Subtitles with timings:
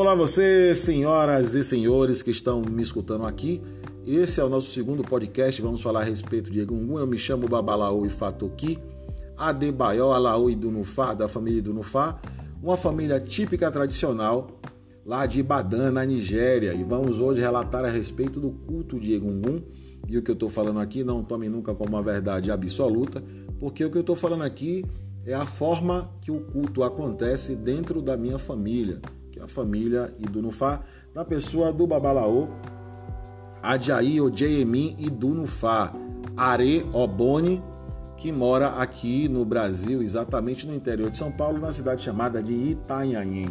[0.00, 3.60] Olá você, senhoras e senhores que estão me escutando aqui.
[4.06, 6.98] Esse é o nosso segundo podcast, vamos falar a respeito de Egungun.
[6.98, 8.78] Eu me chamo Babalaú e Fatoki,
[9.36, 12.18] Adebayo Alaú e Dunufá, da família Dunufá,
[12.62, 14.58] uma família típica tradicional
[15.04, 16.72] lá de Ibadan, na Nigéria.
[16.72, 19.60] E vamos hoje relatar a respeito do culto de Egungun.
[20.08, 23.22] E o que eu estou falando aqui não tome nunca como uma verdade absoluta,
[23.58, 24.82] porque o que eu estou falando aqui
[25.26, 28.98] é a forma que o culto acontece dentro da minha família,
[29.42, 30.80] a família Idunufá,
[31.14, 32.48] na pessoa do Babalaô,
[33.62, 35.92] Adjaí Ojeyemin Idunufá,
[36.36, 37.62] Are Oboni,
[38.16, 42.52] que mora aqui no Brasil, exatamente no interior de São Paulo, na cidade chamada de
[42.52, 43.48] Itanhaém,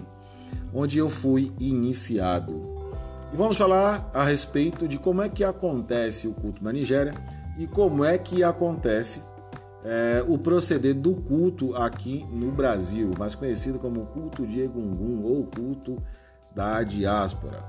[0.73, 2.79] onde eu fui iniciado.
[3.31, 7.13] E vamos falar a respeito de como é que acontece o culto na Nigéria
[7.57, 9.21] e como é que acontece
[9.84, 15.46] é, o proceder do culto aqui no Brasil, mais conhecido como culto de Egungun ou
[15.46, 16.02] culto
[16.54, 17.63] da diáspora.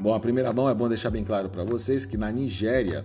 [0.00, 3.04] Bom, a primeira mão é bom deixar bem claro para vocês que na Nigéria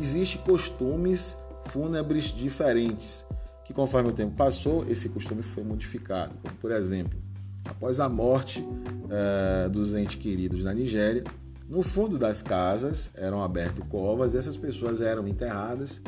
[0.00, 1.36] existe costumes
[1.66, 3.26] fúnebres diferentes,
[3.64, 6.34] que conforme o tempo passou, esse costume foi modificado.
[6.42, 7.18] Como, por exemplo,
[7.64, 8.66] após a morte
[9.10, 11.22] é, dos entes queridos na Nigéria,
[11.68, 16.00] no fundo das casas eram abertas covas e essas pessoas eram enterradas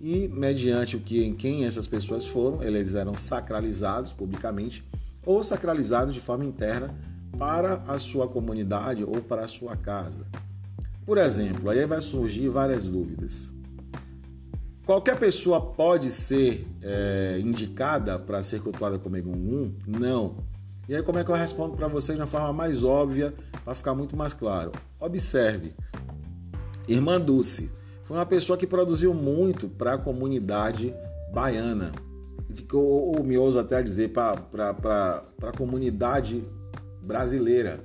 [0.00, 4.82] e mediante o que em quem essas pessoas foram, eles eram sacralizados publicamente
[5.26, 6.94] ou sacralizados de forma interna
[7.38, 10.26] para a sua comunidade ou para a sua casa.
[11.04, 13.52] Por exemplo, aí vai surgir várias dúvidas.
[14.86, 19.74] Qualquer pessoa pode ser é, indicada para ser cultuada como Egungun?
[19.86, 20.36] Não.
[20.88, 23.74] E aí como é que eu respondo para vocês de uma forma mais óbvia, para
[23.74, 24.72] ficar muito mais claro?
[24.98, 25.74] Observe.
[26.88, 27.70] Irmã Dulce,
[28.10, 30.92] foi uma pessoa que produziu muito para a comunidade
[31.32, 31.92] baiana,
[32.72, 34.34] ou, ou me ouso até dizer para
[35.40, 36.42] a comunidade
[37.00, 37.84] brasileira.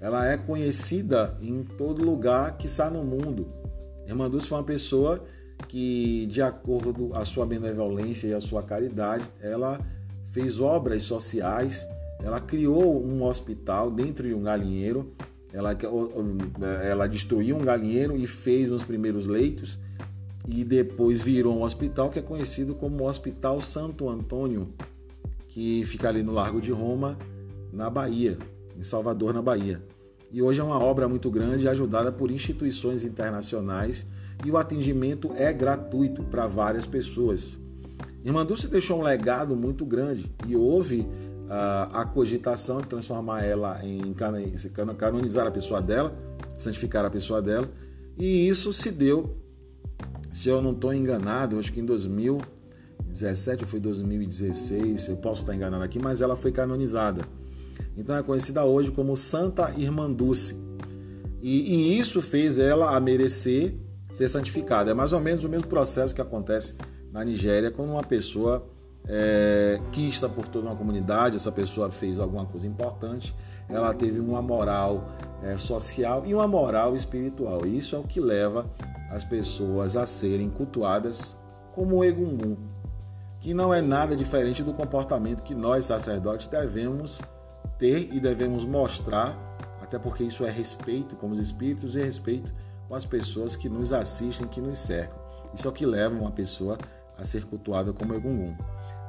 [0.00, 3.52] Ela é conhecida em todo lugar que está no mundo.
[4.06, 5.22] Irmã Dulce foi uma pessoa
[5.68, 9.78] que, de acordo com a sua benevolência e a sua caridade, ela
[10.32, 11.86] fez obras sociais,
[12.24, 15.14] ela criou um hospital dentro de um galinheiro
[15.56, 15.74] ela,
[16.84, 19.78] ela destruiu um galinheiro e fez os primeiros leitos
[20.46, 24.68] e depois virou um hospital que é conhecido como Hospital Santo Antônio,
[25.48, 27.18] que fica ali no Largo de Roma,
[27.72, 28.36] na Bahia,
[28.78, 29.82] em Salvador, na Bahia.
[30.30, 34.06] E hoje é uma obra muito grande, ajudada por instituições internacionais
[34.44, 37.58] e o atendimento é gratuito para várias pessoas.
[38.22, 41.08] Irmã Dulce deixou um legado muito grande e houve
[41.48, 44.14] a, cogitação de transformar ela em
[44.96, 46.16] canonizar a pessoa dela,
[46.56, 47.68] santificar a pessoa dela,
[48.18, 49.36] e isso se deu,
[50.32, 55.54] se eu não estou enganado, acho que em 2017 ou foi 2016, eu posso estar
[55.54, 57.22] enganado aqui, mas ela foi canonizada.
[57.96, 60.56] Então é conhecida hoje como Santa Irmã Dulce.
[61.40, 63.74] E, e isso fez ela a merecer
[64.10, 64.90] ser santificada.
[64.90, 66.74] É mais ou menos o mesmo processo que acontece
[67.12, 68.66] na Nigéria quando uma pessoa
[69.08, 73.34] é, está por toda uma comunidade, essa pessoa fez alguma coisa importante,
[73.68, 75.08] ela teve uma moral
[75.42, 77.66] é, social e uma moral espiritual.
[77.66, 78.66] Isso é o que leva
[79.10, 81.36] as pessoas a serem cultuadas
[81.74, 82.56] como o Egungun,
[83.40, 87.20] que não é nada diferente do comportamento que nós sacerdotes devemos
[87.78, 89.36] ter e devemos mostrar,
[89.80, 92.52] até porque isso é respeito com os espíritos e respeito
[92.88, 95.18] com as pessoas que nos assistem, que nos cercam.
[95.54, 96.78] Isso é o que leva uma pessoa
[97.18, 98.56] a ser cultuada como Egungun.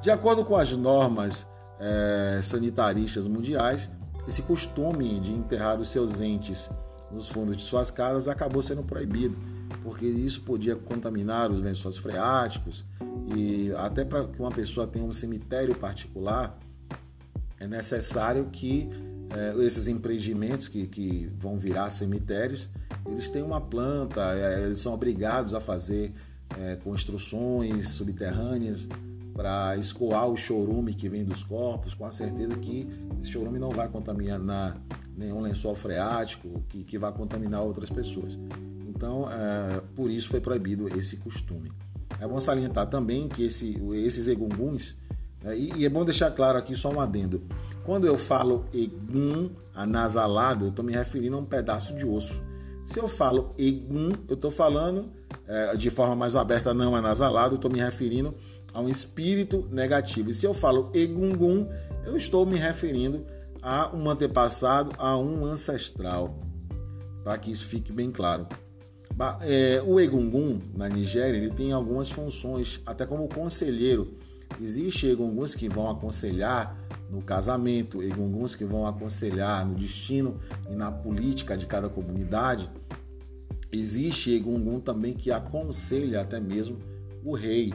[0.02, 1.47] De acordo com as normas
[1.80, 3.90] é, sanitaristas mundiais,
[4.28, 6.69] esse costume de enterrar os seus entes
[7.12, 9.38] nos fundos de suas casas acabou sendo proibido,
[9.81, 12.86] porque isso podia contaminar os lençóis freáticos
[13.36, 16.57] e até para que uma pessoa tenha um cemitério particular
[17.59, 18.90] é necessário que
[19.34, 22.69] é, esses empreendimentos que, que vão virar cemitérios
[23.06, 26.13] eles têm uma planta, é, eles são obrigados a fazer
[26.59, 28.88] é, construções subterrâneas
[29.38, 32.89] para escoar o chorume que vem dos corpos, com a certeza que
[33.19, 34.75] esse chorume não vai contaminar
[35.16, 38.39] nenhum lençol freático, que, que vai contaminar outras pessoas.
[38.88, 41.72] Então, é, por isso foi proibido esse costume.
[42.19, 44.98] É bom salientar também que esse, esses egunguns,
[45.45, 47.44] é, e, e, é bom deixar claro aqui só um adendo,
[47.86, 52.42] quando eu falo egum anasalado, eu estou me referindo a um pedaço de osso.
[52.84, 55.12] Se eu falo egum, eu estou falando
[55.48, 58.34] é, de forma mais aberta, não anasalado, estou me referindo
[58.77, 60.29] a um espírito negativo.
[60.29, 61.68] E se eu falo egungun,
[62.06, 63.25] eu estou me referindo
[63.59, 66.39] a um antepassado, a um ancestral,
[67.24, 68.45] para que isso fique bem claro.
[69.41, 74.15] É, o egungun na Nigéria ele tem algumas funções, até como conselheiro
[74.62, 76.77] Existem egunguns que vão aconselhar
[77.09, 80.39] no casamento, egunguns que vão aconselhar no destino
[80.69, 82.69] e na política de cada comunidade.
[83.71, 86.77] Existe egungun também que aconselha até mesmo
[87.24, 87.74] o rei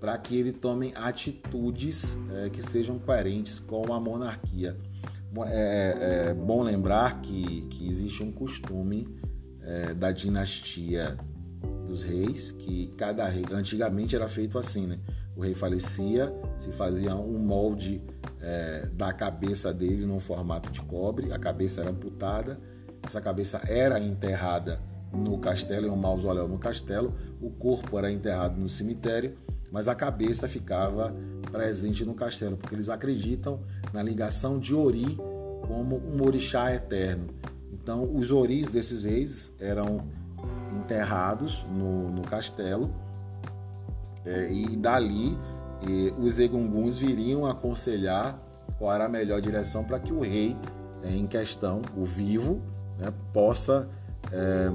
[0.00, 4.76] para que ele tome atitudes é, que sejam coerentes com a monarquia.
[5.46, 9.06] É, é, é bom lembrar que, que existe um costume
[9.62, 11.16] é, da dinastia
[11.86, 14.98] dos reis, que cada rei, antigamente era feito assim, né?
[15.36, 18.02] O rei falecia, se fazia um molde
[18.40, 22.58] é, da cabeça dele num formato de cobre, a cabeça era amputada,
[23.02, 24.80] essa cabeça era enterrada
[25.12, 29.36] no castelo, em um mausoléu no castelo, o corpo era enterrado no cemitério
[29.70, 31.14] mas a cabeça ficava
[31.50, 33.60] presente no castelo, porque eles acreditam
[33.92, 35.16] na ligação de Ori
[35.66, 37.28] como um orixá eterno.
[37.72, 40.02] Então, os oris desses reis eram
[40.76, 42.92] enterrados no, no castelo
[44.24, 45.36] é, e dali
[45.88, 48.38] e, os egunguns viriam aconselhar
[48.78, 50.56] qual era a melhor direção para que o rei
[51.02, 52.60] é, em questão, o vivo,
[52.98, 53.88] né, possa
[54.30, 54.70] é,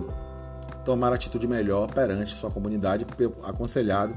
[0.83, 3.05] tomar atitude melhor perante sua comunidade,
[3.43, 4.15] aconselhado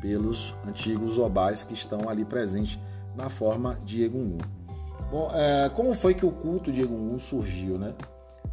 [0.00, 2.78] pelos antigos obais que estão ali presentes
[3.14, 4.38] na forma de Egungun.
[5.10, 7.94] Bom, é, como foi que o culto de Egungun surgiu, né?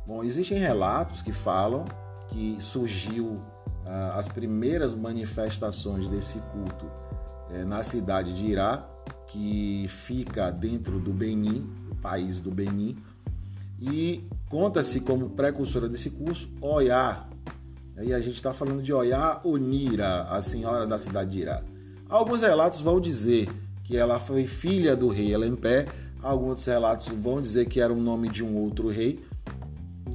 [0.06, 1.86] Bom, existem relatos que falam
[2.28, 3.42] que surgiu
[3.86, 6.86] ah, as primeiras manifestações desse culto
[7.51, 8.88] é, na cidade de Irá,
[9.28, 12.98] que fica dentro do Benin, o país do Benin,
[13.80, 17.28] e conta-se como precursora desse curso Oyá,
[18.01, 21.62] e a gente está falando de Oyá Onira, a senhora da cidade de Irá.
[22.10, 23.50] Alguns relatos vão dizer
[23.84, 25.86] que ela foi filha do rei Elempé,
[26.22, 29.19] alguns relatos vão dizer que era o nome de um outro rei,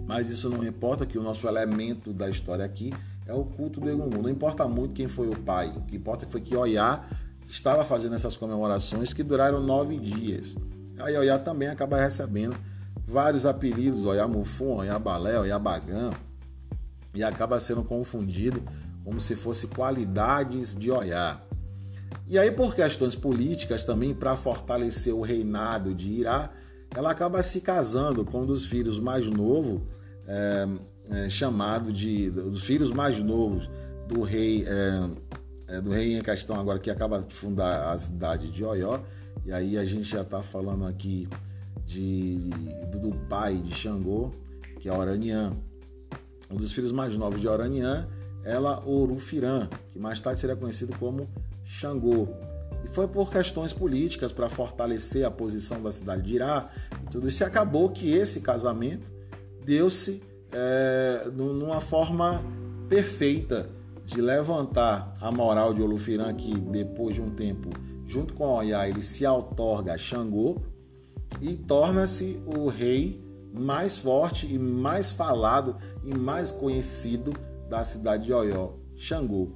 [0.07, 2.93] mas isso não importa, que o nosso elemento da história aqui
[3.27, 4.23] é o culto do Egungun.
[4.23, 7.05] Não importa muito quem foi o pai, o que importa foi que Oyá
[7.47, 10.57] estava fazendo essas comemorações que duraram nove dias.
[10.99, 12.57] Aí Oyá também acaba recebendo
[13.07, 16.11] vários apelidos, Oyá Mufum, Oyá Balé, Oyá Bagã,
[17.19, 18.63] e acaba sendo confundido
[19.05, 21.45] como se fosse qualidades de olhar.
[22.29, 26.53] E aí, por questões políticas também, para fortalecer o reinado de Irá,
[26.95, 29.81] ela acaba se casando com um dos filhos mais novos,
[30.29, 30.69] é,
[31.11, 33.69] é, chamado de dos filhos mais novos
[34.07, 38.65] do rei é, do rei em questão agora que acaba de fundar a cidade de
[38.65, 39.01] Oió.
[39.45, 41.29] E aí a gente já está falando aqui
[41.85, 42.37] de,
[42.93, 44.31] do pai de Xangô,
[44.79, 45.57] que é Oranian
[46.51, 48.09] um dos filhos mais novos de Oranian,
[48.45, 51.29] ela Orufirã, que mais tarde seria conhecido como
[51.65, 52.29] Xangô.
[52.85, 56.71] E foi por questões políticas para fortalecer a posição da cidade de Irá
[57.03, 57.43] e tudo isso.
[57.43, 59.11] E acabou que esse casamento
[59.65, 60.23] deu-se
[60.53, 62.43] é, numa forma
[62.89, 63.69] perfeita
[64.07, 67.69] de levantar a moral de Olufirã, que depois de um tempo,
[68.07, 70.57] junto com Oiá, ele se outorga a Xangô
[71.43, 73.23] e torna-se o rei
[73.59, 77.33] mais forte e mais falado e mais conhecido
[77.69, 79.53] da cidade de Oió, Xangô.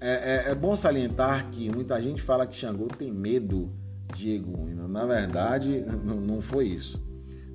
[0.00, 3.72] É, é, é, bom salientar que muita gente fala que Xangô tem medo
[4.14, 4.66] de Egum.
[4.88, 7.02] Na verdade, não foi isso.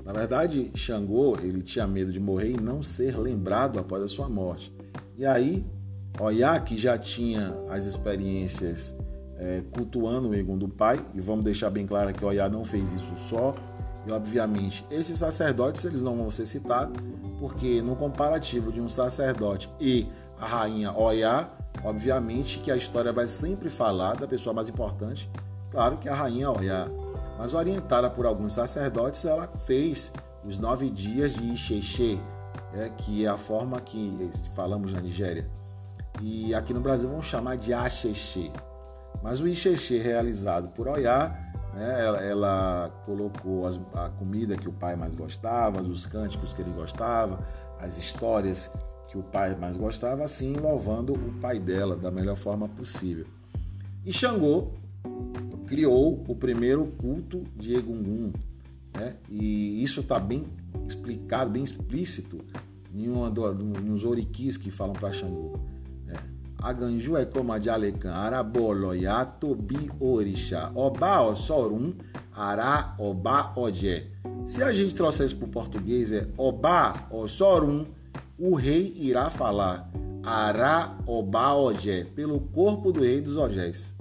[0.04, 4.28] Na verdade, Xangô ele tinha medo de morrer e não ser lembrado após a sua
[4.28, 4.74] morte.
[5.18, 5.66] E aí,
[6.20, 8.96] Oiá, que já tinha as experiências
[9.38, 12.92] é, cultuando o Egum do pai, e vamos deixar bem claro que Oiá não fez
[12.92, 13.56] isso só,
[14.06, 16.98] e obviamente, esses sacerdotes eles não vão ser citados,
[17.40, 20.08] porque no comparativo de um sacerdote e
[20.40, 21.50] a rainha Oiá,
[21.84, 25.30] obviamente que a história vai sempre falar da pessoa mais importante,
[25.70, 26.88] claro que a rainha Oiá.
[27.38, 30.12] Mas orientada por alguns sacerdotes, ela fez
[30.44, 32.18] os nove dias de Ixexê,
[32.74, 35.48] é, que é a forma que falamos na Nigéria.
[36.22, 38.52] E aqui no Brasil vamos chamar de Axexê.
[39.24, 42.06] Mas o Ixexê realizado por Oiá né?
[42.06, 46.72] Ela, ela, colocou as, a comida que o pai mais gostava, os cânticos que ele
[46.72, 47.46] gostava,
[47.80, 48.72] as histórias
[49.10, 53.26] que o pai mais gostava, assim louvando o pai dela da melhor forma possível.
[54.06, 54.72] E Xangô
[55.68, 58.32] criou o primeiro culto de Egungun,
[58.98, 59.16] né?
[59.30, 60.46] e isso está bem
[60.88, 62.40] explicado, bem explícito
[62.94, 65.60] em um dos oriquis que falam para Xangô.
[66.62, 71.94] Aganju é como a de Alecan, Araboloya, Tobi, Orixá, Oba, Ossorum,
[72.32, 74.06] Ará, Oba, Odé.
[74.46, 77.86] Se a gente trouxer isso para o português, é Oba, Ossorum,
[78.38, 79.92] o rei irá falar
[80.24, 83.92] Ará, Oba, Odé, pelo corpo do rei dos Ogés.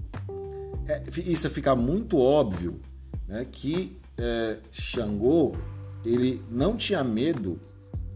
[0.86, 2.78] É, isso fica muito óbvio
[3.26, 5.52] né, que é, Xangô
[6.04, 7.58] ele não tinha medo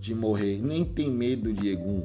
[0.00, 2.02] de morrer, nem tem medo de Egum.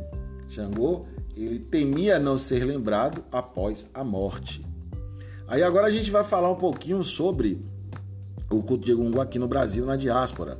[0.48, 1.06] Xangô
[1.46, 4.66] ele temia não ser lembrado após a morte.
[5.48, 7.64] Aí agora a gente vai falar um pouquinho sobre
[8.50, 10.60] o culto de Egungun aqui no Brasil, na diáspora.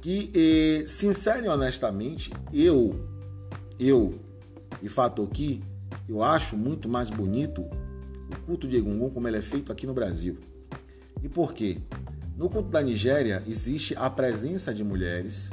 [0.00, 2.98] Que, eh, sincero e honestamente, eu,
[3.78, 4.18] eu
[4.82, 5.62] e Fatoki,
[6.08, 9.94] eu acho muito mais bonito o culto de Egungun como ele é feito aqui no
[9.94, 10.38] Brasil.
[11.22, 11.78] E por quê?
[12.36, 15.50] No culto da Nigéria existe a presença de mulheres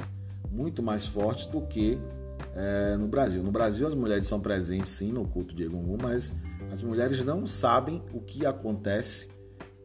[0.50, 1.98] muito mais forte do que
[2.56, 3.42] é, no Brasil.
[3.42, 6.32] No Brasil as mulheres são presentes sim no culto de Egungun, mas
[6.72, 9.28] as mulheres não sabem o que acontece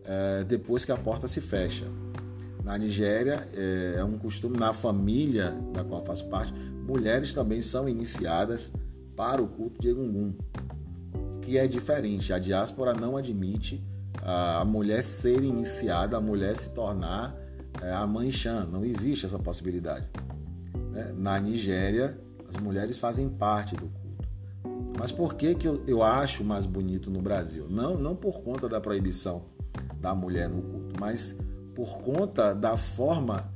[0.05, 1.85] é, depois que a porta se fecha.
[2.63, 7.89] Na Nigéria é, é um costume, na família da qual faço parte, mulheres também são
[7.89, 8.71] iniciadas
[9.15, 10.33] para o culto de Egungun,
[11.41, 12.31] que é diferente.
[12.31, 13.83] A diáspora não admite
[14.23, 17.35] a mulher ser iniciada, a mulher se tornar
[17.81, 18.67] é, a mãe Xan.
[18.71, 20.07] Não existe essa possibilidade.
[20.91, 21.13] Né?
[21.17, 22.17] Na Nigéria,
[22.51, 24.27] as mulheres fazem parte do culto.
[24.99, 27.67] Mas por que, que eu, eu acho mais bonito no Brasil?
[27.69, 29.43] Não, não por conta da proibição
[29.99, 31.39] da mulher no culto, mas
[31.73, 33.49] por conta da forma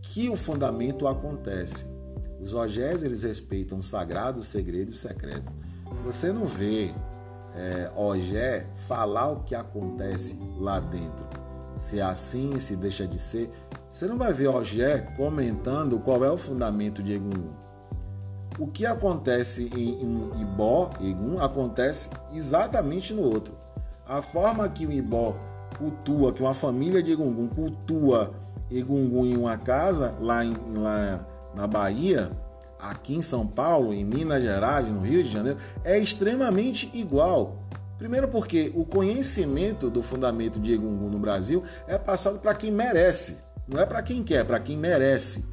[0.00, 1.86] que o fundamento acontece.
[2.40, 5.52] Os ogés eles respeitam o sagrado, o segredo e o secreto.
[6.04, 6.94] Você não vê
[7.54, 11.26] é, ogé falar o que acontece lá dentro.
[11.76, 13.50] Se é assim, se deixa de ser.
[13.90, 17.67] Você não vai ver ogé comentando qual é o fundamento de Egum.
[18.58, 23.54] O que acontece em, em Ibó, Egum, acontece exatamente no outro.
[24.06, 25.36] A forma que o Ibó
[25.78, 28.34] cultua, que uma família de Egungun cultua
[28.70, 31.24] Egungun em uma casa, lá, em, lá
[31.54, 32.30] na Bahia,
[32.78, 37.56] aqui em São Paulo, em Minas Gerais, no Rio de Janeiro, é extremamente igual.
[37.96, 43.38] Primeiro porque o conhecimento do fundamento de Egungun no Brasil é passado para quem merece,
[43.66, 45.44] não é para quem quer, é para quem merece.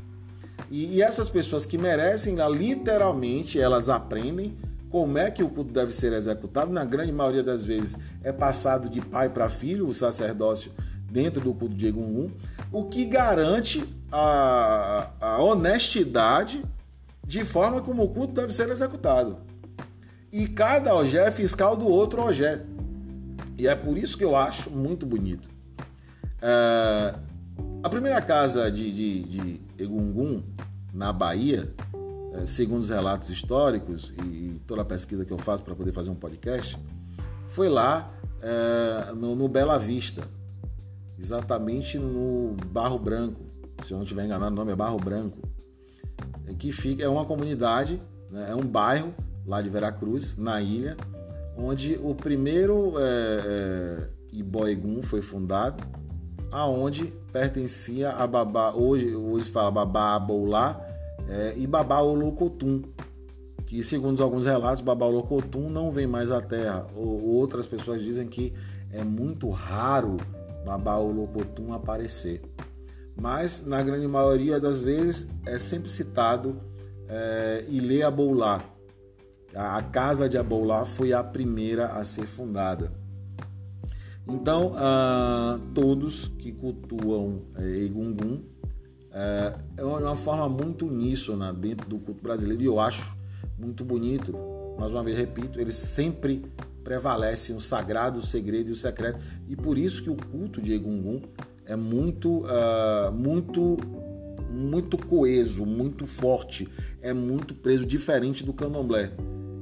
[0.70, 4.58] E, e, essas pessoas que merecem, literalmente, elas aprendem
[4.90, 6.72] como é que o culto deve ser executado.
[6.72, 10.72] Na grande maioria das vezes é passado de pai para filho o sacerdócio
[11.12, 12.32] dentro do culto de Egungun,
[12.72, 16.64] o que garante a, a honestidade
[17.26, 19.38] de forma como o culto deve ser executado.
[20.32, 22.62] E cada ogé é fiscal do outro ogé.
[23.58, 25.50] E é por isso que eu acho muito bonito.
[26.42, 27.16] É,
[27.86, 30.42] a primeira casa de, de, de Egungun,
[30.92, 31.72] na Bahia,
[32.34, 36.10] é, segundo os relatos históricos e toda a pesquisa que eu faço para poder fazer
[36.10, 36.78] um podcast,
[37.50, 38.12] foi lá
[38.42, 40.24] é, no, no Bela Vista,
[41.20, 43.42] exatamente no Barro Branco.
[43.86, 45.46] Se eu não estiver enganado, o nome é Barro Branco
[46.58, 48.02] que fica é uma comunidade,
[48.32, 49.14] né, é um bairro
[49.46, 50.96] lá de Veracruz, na ilha,
[51.58, 55.84] onde o primeiro é, é, Iboegum foi fundado,
[56.58, 60.80] aonde pertencia a Babá, hoje, hoje fala Babá Aboulá
[61.28, 62.82] é, e Babá Olocotum,
[63.66, 66.88] que segundo alguns relatos, Babá Olocotum não vem mais à Terra.
[66.96, 68.54] Ou, outras pessoas dizem que
[68.92, 70.18] é muito raro
[70.66, 72.42] Babá Olocotum aparecer
[73.16, 76.60] mas na grande maioria das vezes é sempre citado
[77.08, 78.64] é, Ilê Aboulá.
[79.56, 82.92] A, a casa de Aboulá foi a primeira a ser fundada.
[84.28, 88.42] Então, ah, todos que cultuam é, Egungun
[89.12, 93.16] é, é uma forma muito uníssona dentro do culto brasileiro e eu acho
[93.58, 94.36] muito bonito.
[94.78, 96.44] Mais uma vez, repito, eles sempre
[96.84, 99.20] prevalecem o sagrado, o segredo e o secreto.
[99.48, 101.22] E por isso que o culto de Egungun
[101.66, 103.78] é muito, uh, muito,
[104.52, 106.68] muito coeso, muito forte,
[107.02, 109.14] é muito preso, diferente do candomblé,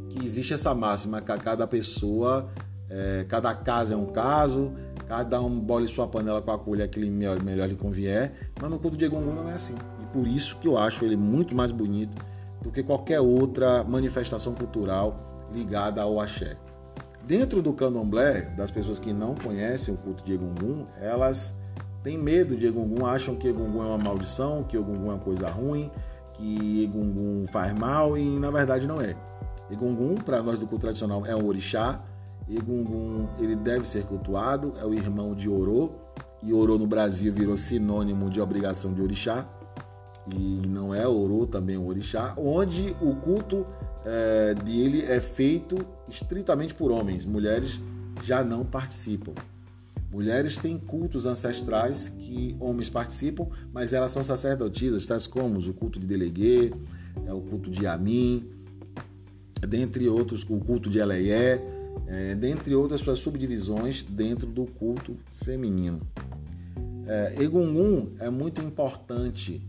[0.10, 2.51] que existe essa máxima que cada pessoa,
[2.96, 4.72] é, cada caso é um caso,
[5.08, 8.78] cada um bole sua panela com a colher que melhor, melhor lhe convier, mas no
[8.78, 9.74] culto de Egungun não é assim.
[10.00, 12.16] E por isso que eu acho ele muito mais bonito
[12.62, 16.56] do que qualquer outra manifestação cultural ligada ao axé.
[17.26, 21.56] Dentro do candomblé, das pessoas que não conhecem o culto de Egungun, elas
[22.04, 25.48] tem medo de Egungun, acham que Egungun é uma maldição, que Egungun é uma coisa
[25.48, 25.90] ruim,
[26.34, 29.16] que Egungun faz mal e na verdade não é.
[29.72, 32.00] Egungun, para nós do culto tradicional, é um orixá.
[32.50, 35.92] Egungun, ele deve ser cultuado, é o irmão de Orô.
[36.42, 39.48] E Orô no Brasil virou sinônimo de obrigação de orixá.
[40.32, 43.66] E não é Orô também é orixá, onde o culto
[44.06, 47.26] é, dele é feito estritamente por homens.
[47.26, 47.82] Mulheres
[48.22, 49.34] já não participam.
[50.12, 56.00] Mulheres têm cultos ancestrais que homens participam, mas elas são sacerdotisas, tais como o culto
[56.00, 56.72] de Deleguê,
[57.26, 58.48] é o culto de Amin,
[59.68, 61.62] dentre outros, o culto de Eleié,
[62.08, 66.02] é, dentre outras suas subdivisões dentro do culto feminino.
[67.06, 69.62] É, Egungun é muito importante.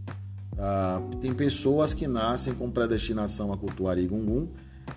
[0.56, 4.48] Ah, tem pessoas que nascem com predestinação a cultuar Egungun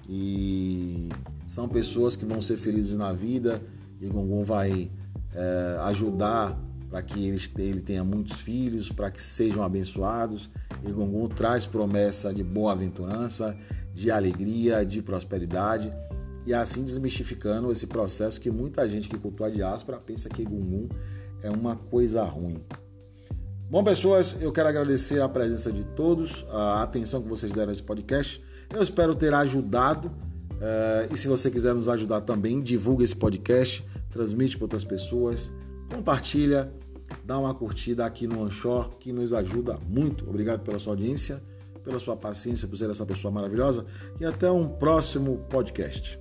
[0.08, 1.10] e
[1.46, 3.62] são pessoas que vão ser felizes na vida,
[4.02, 4.92] Egungun vai
[5.34, 10.50] é, ajudar para que ele, ele tenha muitos filhos, para que sejam abençoados.
[10.88, 13.58] Egungun traz promessa de boa aventurança,
[13.94, 15.92] de alegria, de prosperidade
[16.48, 20.88] e assim desmistificando esse processo que muita gente que cultua a diáspora pensa que Egungun
[21.44, 22.64] é uma coisa ruim.
[23.70, 27.74] Bom, pessoas, eu quero agradecer a presença de todos, a atenção que vocês deram a
[27.74, 28.42] esse podcast.
[28.74, 30.08] Eu espero ter ajudado.
[30.08, 35.54] Uh, e se você quiser nos ajudar também, divulga esse podcast, transmite para outras pessoas,
[35.94, 36.72] compartilha,
[37.26, 40.28] dá uma curtida aqui no Anchor, que nos ajuda muito.
[40.28, 41.44] Obrigado pela sua audiência,
[41.84, 43.86] pela sua paciência, por ser essa pessoa maravilhosa
[44.18, 46.18] e até um próximo podcast.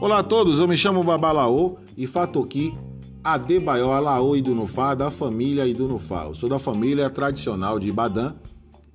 [0.00, 2.74] Olá a todos, eu me chamo Babalaô e Fatoki
[3.22, 6.24] Adebayo Alaô e Dunufá, da família Idunufá.
[6.24, 8.34] Eu sou da família tradicional de Ibadan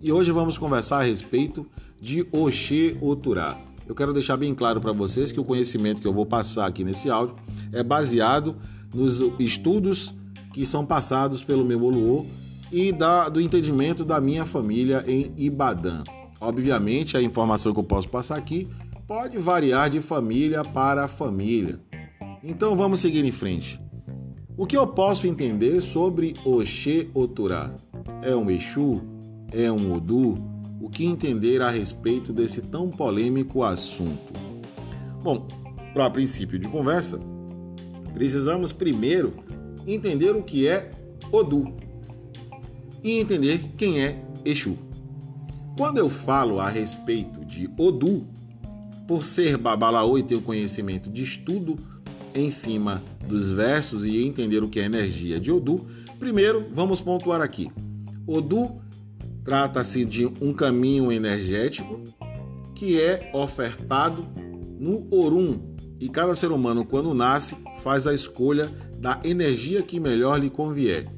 [0.01, 1.63] e hoje vamos conversar a respeito
[2.01, 3.55] de Oxê Oturá.
[3.87, 6.83] Eu quero deixar bem claro para vocês que o conhecimento que eu vou passar aqui
[6.83, 7.35] nesse áudio
[7.71, 8.55] é baseado
[8.91, 10.11] nos estudos
[10.53, 12.25] que são passados pelo meu Oluô
[12.71, 16.03] e da, do entendimento da minha família em Ibadan.
[16.41, 18.67] Obviamente, a informação que eu posso passar aqui
[19.07, 21.79] pode variar de família para família.
[22.43, 23.79] Então vamos seguir em frente.
[24.57, 27.75] O que eu posso entender sobre Oxê Oturá?
[28.21, 29.01] É um Exu?
[29.51, 30.35] É um Odu?
[30.81, 34.33] O que entender a respeito desse tão polêmico assunto?
[35.21, 35.47] Bom,
[35.93, 37.19] para princípio de conversa,
[38.13, 39.33] precisamos primeiro
[39.85, 40.89] entender o que é
[41.31, 41.73] Odu
[43.03, 44.77] e entender quem é Exu.
[45.77, 48.25] Quando eu falo a respeito de Odu,
[49.07, 51.75] por ser babalaô e ter o conhecimento de estudo
[52.33, 55.85] em cima dos versos e entender o que é energia de Odu,
[56.19, 57.71] primeiro vamos pontuar aqui.
[58.27, 58.81] Odu
[59.43, 62.01] trata-se de um caminho energético
[62.73, 64.25] que é ofertado
[64.79, 70.39] no Orum e cada ser humano, quando nasce, faz a escolha da energia que melhor
[70.39, 71.09] lhe convier.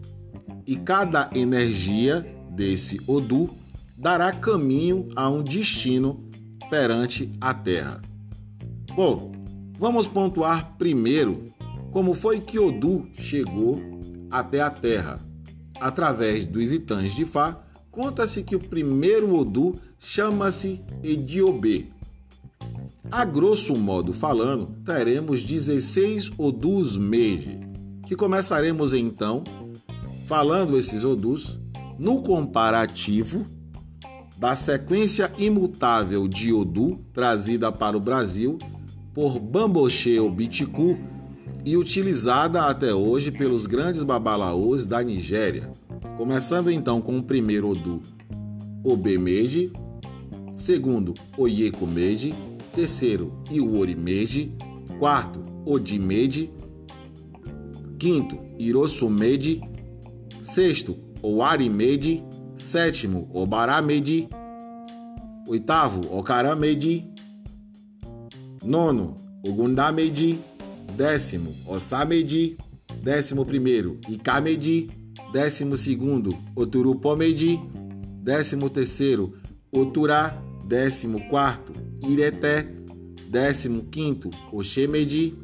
[0.65, 3.50] E cada energia desse Odu
[3.97, 6.27] dará caminho a um destino
[6.69, 8.01] perante a terra.
[8.95, 9.32] Bom,
[9.77, 11.45] vamos pontuar primeiro
[11.91, 13.82] como foi que Odu chegou
[14.30, 15.19] até a terra.
[15.80, 21.88] Através dos Itãs de Fá, conta-se que o primeiro Odu chama-se Ediobê.
[23.10, 27.60] A grosso modo falando, teremos 16 Odus Meiji,
[28.06, 29.43] que começaremos então
[30.27, 31.58] falando esses Odus
[31.97, 33.45] no comparativo
[34.38, 38.58] da sequência imutável de Odu trazida para o Brasil
[39.13, 40.95] por Bamboche Bitiku
[41.65, 45.71] e utilizada até hoje pelos grandes babalaôs da Nigéria.
[46.15, 48.02] Começando então com o primeiro Odu,
[48.84, 49.71] Obemeji,
[50.56, 52.34] segundo, Oyeko Meji,
[52.76, 54.54] terceiro, Iwori Meji,
[55.00, 56.52] quarto, Odimeji,
[57.97, 59.62] quinto, Irosumeji,
[60.41, 62.23] sexto, Owarimeji,
[62.58, 64.28] Sétimo, Obaramedi.
[65.48, 67.06] Oitavo, Okaramedi.
[68.63, 69.15] Nono,
[69.46, 70.39] Ogundamedi.
[70.96, 72.58] Décimo, Osamedi.
[73.02, 74.88] Décimo primeiro, Ikamedi.
[75.32, 77.60] Décimo segundo, Oturupomedi.
[78.22, 79.34] Décimo terceiro,
[79.72, 80.41] Oturá.
[80.65, 82.67] Décimo quarto, Ireté.
[83.30, 85.36] Décimo quinto, Oxemedi.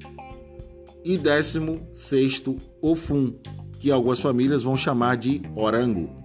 [1.06, 3.34] E décimo sexto, Ofum,
[3.80, 6.22] que algumas famílias vão chamar de Orango.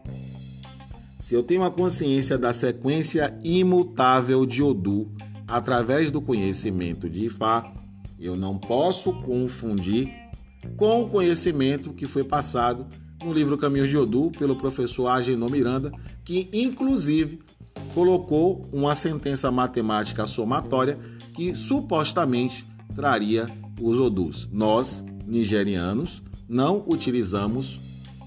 [1.28, 5.12] Se eu tenho a consciência da sequência imutável de Odu
[5.46, 7.70] através do conhecimento de Ifá,
[8.18, 10.10] eu não posso confundir
[10.74, 12.86] com o conhecimento que foi passado
[13.22, 15.92] no livro Caminhos de Odu pelo professor Agenor Miranda,
[16.24, 17.40] que inclusive
[17.92, 20.98] colocou uma sentença matemática somatória
[21.34, 22.64] que supostamente
[22.96, 23.44] traria
[23.78, 24.48] os Odus.
[24.50, 27.78] Nós, nigerianos, não utilizamos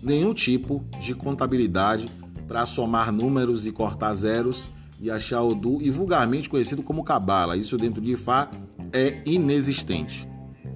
[0.04, 2.08] nenhum tipo de contabilidade
[2.52, 7.56] para somar números e cortar zeros e achar Odu, e vulgarmente conhecido como Cabala.
[7.56, 8.52] Isso dentro de Ifá
[8.92, 10.28] é inexistente.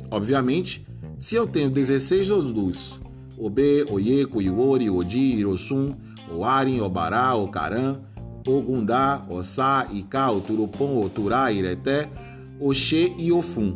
[0.09, 0.87] Obviamente,
[1.19, 3.01] se eu tenho 16 Odus,
[3.37, 5.93] Obe, Oyeko, Iwori, Odi, Irosum,
[6.31, 7.99] Oarin, Obará, Ocaran,
[8.47, 12.09] Ogundá, Ossá, Ika, Oturupon, Oturá, Ireté,
[12.57, 13.75] Oxê e Ofum.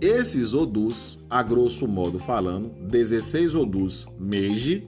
[0.00, 4.86] Esses Odus, a grosso modo falando, 16 Odus Meiji,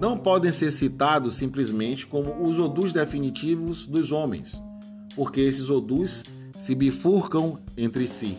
[0.00, 4.60] não podem ser citados simplesmente como os odus definitivos dos homens,
[5.14, 6.22] porque esses odus
[6.56, 8.36] se bifurcam entre si.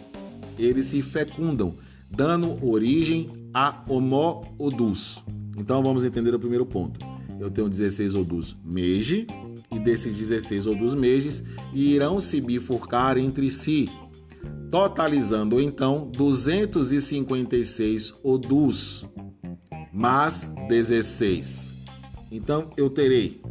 [0.58, 1.76] Eles se fecundam,
[2.10, 5.20] dando origem a homo-odus.
[5.58, 7.00] Então vamos entender o primeiro ponto.
[7.40, 9.28] Eu tenho 16 odus meji,
[9.72, 11.44] e desses 16 odus mejes
[11.74, 13.90] irão se bifurcar entre si,
[14.72, 19.06] totalizando então 256 odus,
[19.98, 21.74] mais 16.
[22.32, 23.42] Então eu terei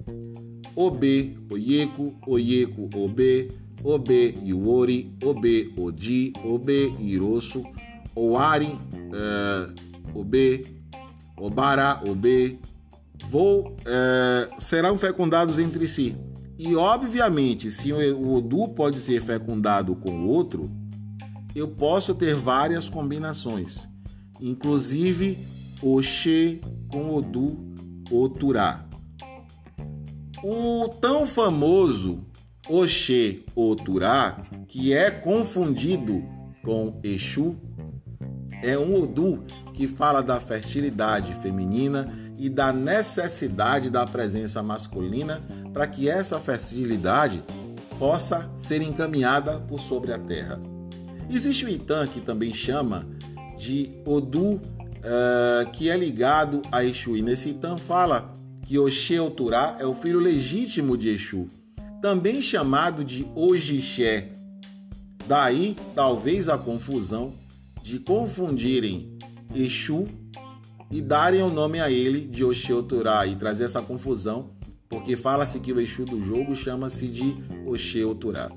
[0.76, 3.50] OB, Oyeko, Oyeko, OB,
[3.82, 7.64] OB, Iwori, OB, Odi, OB, Iroso,
[8.14, 8.78] Oari,
[9.12, 10.66] uh, OB,
[11.36, 12.60] Obara, OB,
[13.28, 16.16] vou, uh, serão fecundados entre si.
[16.56, 20.70] E obviamente, se o Odu pode ser fecundado com o outro,
[21.56, 23.88] eu posso ter várias combinações,
[24.40, 27.74] inclusive Oxê com Odu
[28.10, 28.86] Oturá.
[30.42, 32.24] O tão famoso
[32.68, 36.22] Oxê Oturá, que é confundido
[36.62, 37.56] com Exu,
[38.62, 42.08] é um Odu que fala da fertilidade feminina
[42.38, 47.44] e da necessidade da presença masculina para que essa fertilidade
[47.98, 50.60] possa ser encaminhada por sobre a terra.
[51.30, 53.06] Existe o Itã que também chama
[53.56, 54.60] de Odu
[55.06, 57.16] uh, que é ligado a Exu.
[57.16, 58.34] E nesse Itam fala
[58.66, 61.46] que Oxê Oturá é o filho legítimo de Exu,
[62.02, 64.32] também chamado de Ojixé.
[65.26, 67.34] Daí, talvez a confusão
[67.82, 69.16] de confundirem
[69.54, 70.06] Exu
[70.90, 74.50] e darem o nome a ele de Oxê Oturá e trazer essa confusão,
[74.88, 78.50] porque fala-se que o Exu do jogo chama-se de Oxê Oturá.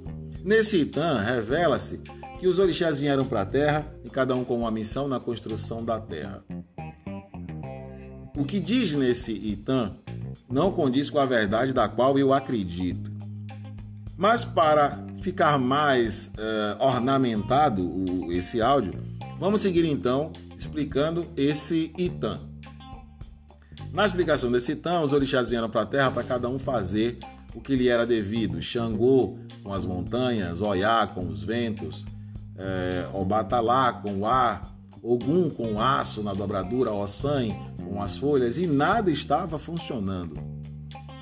[0.43, 1.99] Nesse Itam, revela-se
[2.39, 5.83] que os orixás vieram para a terra e cada um com uma missão na construção
[5.83, 6.41] da terra.
[8.37, 9.97] O que diz nesse Itam
[10.49, 13.11] não condiz com a verdade da qual eu acredito.
[14.17, 18.93] Mas para ficar mais uh, ornamentado o, esse áudio,
[19.37, 22.39] vamos seguir então explicando esse Itam.
[23.91, 27.17] Na explicação desse Itam, os orixás vieram para a terra para cada um fazer
[27.53, 28.61] o que lhe era devido.
[28.61, 32.05] Xangô com as montanhas, Oiá com os ventos,
[32.59, 34.63] é, Obatalá com o ar,
[35.01, 37.47] Ogum com o aço na dobradura, Ossan
[37.81, 40.37] com as folhas e nada estava funcionando.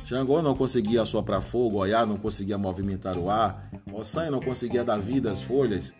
[0.04, 5.00] Xangô não conseguia soprar fogo, Oiá não conseguia movimentar o ar, Ossan não conseguia dar
[5.00, 5.93] vida às folhas,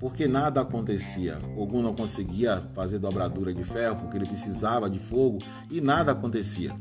[0.00, 1.38] porque nada acontecia.
[1.56, 5.38] Ogum não conseguia fazer dobradura de ferro porque ele precisava de fogo
[5.70, 6.74] e nada acontecia.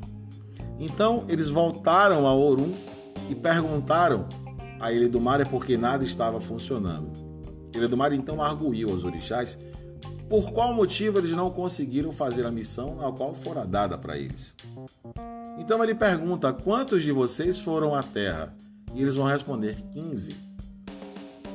[0.80, 2.74] Então eles voltaram a Orum
[3.30, 4.28] e perguntaram
[4.80, 7.29] a ele do mar é porque nada estava funcionando.
[7.96, 9.58] Mar então arguiu aos orixás
[10.30, 14.54] por qual motivo eles não conseguiram fazer a missão a qual fora dada para eles.
[15.58, 18.56] Então ele pergunta: quantos de vocês foram à terra?
[18.94, 20.36] E eles vão responder: 15.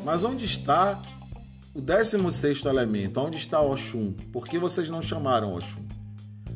[0.04, 1.00] Mas onde está
[1.74, 3.20] o 16 elemento?
[3.20, 4.12] Onde está Oxum?
[4.32, 5.84] Por que vocês não chamaram Oxum?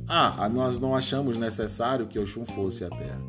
[0.06, 3.20] Ah, nós não achamos necessário que Oxum fosse à terra.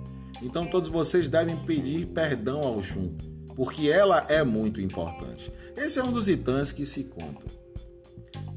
[0.42, 3.16] Então todos vocês devem pedir perdão a Oxum,
[3.60, 5.52] porque ela é muito importante.
[5.76, 7.46] Esse é um dos itãs que se contam.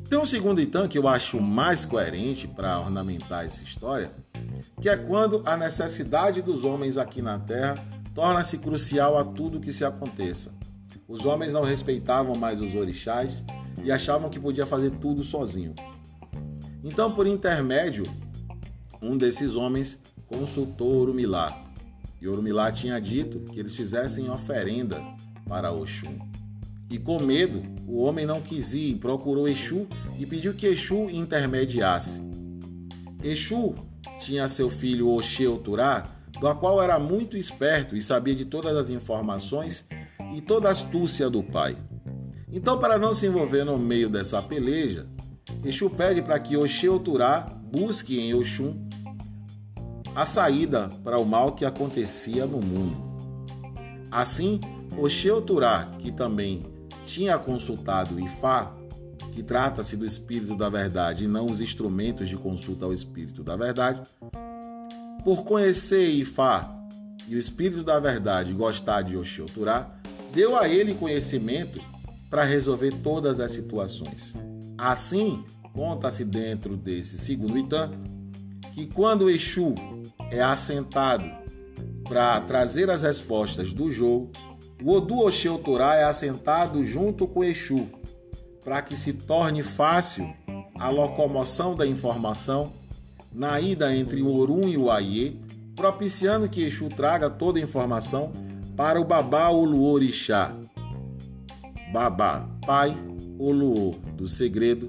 [0.09, 4.13] Tem um segundo itã que eu acho mais coerente para ornamentar essa história,
[4.81, 7.75] que é quando a necessidade dos homens aqui na Terra
[8.15, 10.55] torna-se crucial a tudo que se aconteça.
[11.09, 13.45] Os homens não respeitavam mais os orixás
[13.83, 15.75] e achavam que podia fazer tudo sozinho.
[16.85, 18.05] Então, por intermédio,
[19.03, 21.62] um desses homens consultou Orumilá.
[22.23, 22.29] E
[22.71, 25.03] tinha dito que eles fizessem oferenda
[25.49, 26.21] para Oxum.
[26.89, 32.23] E com medo, o homem não quis ir, procurou Exu e pediu que Exu intermediasse.
[33.25, 33.75] Exu
[34.21, 35.09] tinha seu filho
[35.49, 36.07] Oturá,
[36.41, 39.85] do qual era muito esperto e sabia de todas as informações
[40.33, 41.77] e toda a astúcia do pai.
[42.53, 45.09] Então, para não se envolver no meio dessa peleja,
[45.65, 46.57] Exu pede para que
[46.89, 48.92] Oturá busque em Oxum
[50.15, 52.97] a saída para o mal que acontecia no mundo.
[54.11, 54.61] Assim,
[54.99, 56.61] Oxê Oturá, que também
[57.05, 58.75] tinha consultado Ifá,
[59.33, 63.57] que trata-se do Espírito da Verdade e não os instrumentos de consulta ao Espírito da
[63.57, 64.03] Verdade,
[65.25, 66.71] por conhecer Ifá
[67.27, 69.91] e o Espírito da Verdade gostar de Oxioturá,
[70.35, 71.81] deu a ele conhecimento
[72.29, 74.35] para resolver todas as situações.
[74.77, 77.91] Assim, conta-se dentro desse segundo Itã
[78.75, 79.75] que quando Exu
[80.33, 81.25] é assentado
[82.09, 84.33] para trazer as respostas do jogo,
[84.83, 87.87] o Odu Oxeu Torá é assentado junto com Exu,
[88.65, 90.35] para que se torne fácil
[90.75, 92.73] a locomoção da informação
[93.31, 95.39] na ida entre o Orum e o Aie,
[95.77, 98.33] propiciando que Exu traga toda a informação
[98.75, 100.57] para o Babá Olu Orixá.
[101.93, 102.97] Babá, pai,
[103.39, 104.89] Olu, do segredo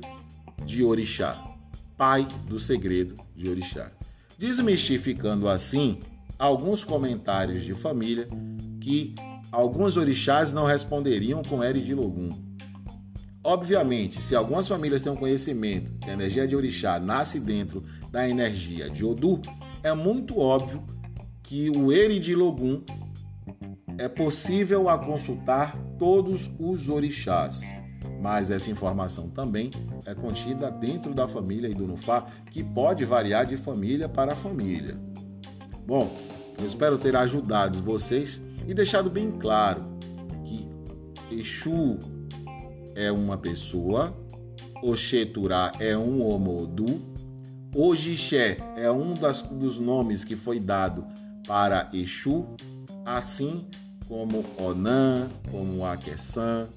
[0.66, 1.44] de Orixá.
[1.98, 3.92] pai do segredo de orixá.
[4.44, 6.00] Desmistificando assim
[6.38, 8.28] alguns comentários de família
[8.82, 9.16] que
[9.50, 12.30] alguns orixás não responderiam com Eri de Logum.
[13.42, 18.28] Obviamente, se algumas famílias têm um conhecimento que a energia de orixá nasce dentro da
[18.28, 19.40] energia de Odu,
[19.82, 20.84] é muito óbvio
[21.42, 22.84] que o Eri de Logum
[23.98, 27.62] é possível a consultar todos os orixás.
[28.24, 29.70] Mas essa informação também
[30.06, 34.98] é contida dentro da família Idunufá, que pode variar de família para família.
[35.86, 36.10] Bom,
[36.58, 39.84] eu espero ter ajudado vocês e deixado bem claro
[40.46, 42.00] que Exu
[42.96, 44.16] é uma pessoa,
[44.82, 47.02] Oxeturá é um Omodu,
[47.76, 51.06] Ojixé é um das, dos nomes que foi dado
[51.46, 52.46] para Exu,
[53.06, 53.68] assim
[54.08, 56.70] como Onan, como Aquesan.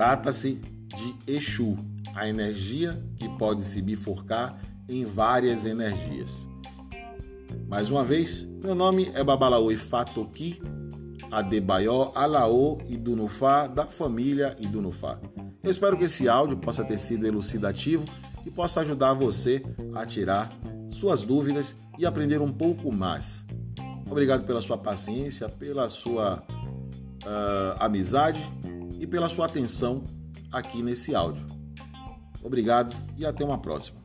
[0.00, 0.58] Trata-se
[0.96, 1.76] de Exu,
[2.14, 4.58] a energia que pode se bifurcar
[4.88, 6.48] em várias energias.
[7.68, 10.58] Mais uma vez, meu nome é Babalaoi Fatoki
[11.30, 15.20] Adebayo Alaô Idunufá, da família Idunufá.
[15.62, 18.06] Eu espero que esse áudio possa ter sido elucidativo
[18.46, 19.62] e possa ajudar você
[19.94, 20.50] a tirar
[20.88, 23.44] suas dúvidas e aprender um pouco mais.
[24.10, 26.42] Obrigado pela sua paciência, pela sua
[27.22, 28.40] uh, amizade
[29.00, 30.04] e pela sua atenção
[30.52, 31.46] aqui nesse áudio.
[32.42, 33.99] Obrigado e até uma próxima.